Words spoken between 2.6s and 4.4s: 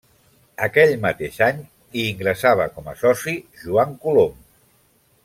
com a soci Joan Colom.